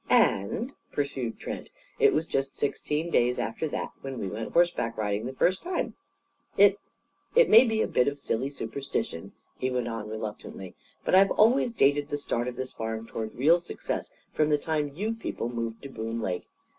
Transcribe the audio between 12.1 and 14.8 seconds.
start of this farm toward real success from the